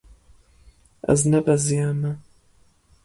[1.11, 2.11] Ez nebeziyame.